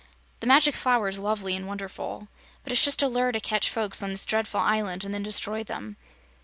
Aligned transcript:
The 0.39 0.47
Magic 0.47 0.73
Flower 0.73 1.09
is 1.09 1.19
lovely 1.19 1.55
and 1.55 1.67
wonderful, 1.67 2.27
but 2.63 2.71
it's 2.73 2.83
just 2.83 3.03
a 3.03 3.07
lure 3.07 3.31
to 3.31 3.39
catch 3.39 3.69
folks 3.69 4.01
on 4.01 4.09
this 4.09 4.25
dreadful 4.25 4.59
island 4.61 5.05
and 5.05 5.13
then 5.13 5.21
destroy 5.21 5.63
them. 5.63 5.95